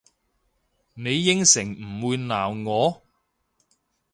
[0.95, 3.03] 你應承唔會鬧我？